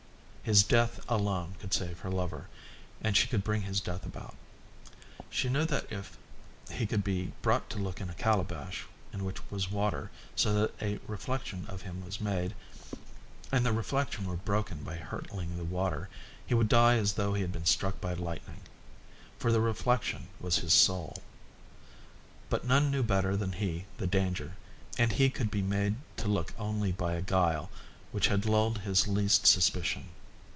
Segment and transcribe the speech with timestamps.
[0.43, 2.47] His death alone could save her lover,
[2.99, 4.35] and she could bring his death about.
[5.29, 6.17] She knew that if
[6.71, 10.73] he could be brought to look into a calabash in which was water so that
[10.81, 12.55] a reflection of him was made,
[13.51, 16.09] and the reflection were broken by hurtling the water,
[16.43, 18.61] he would die as though he had been struck by lightning;
[19.37, 21.21] for the reflection was his soul.
[22.49, 24.53] But none knew better than he the danger,
[24.97, 27.69] and he could be made to look only by a guile
[28.11, 30.09] which had lulled his least suspicion.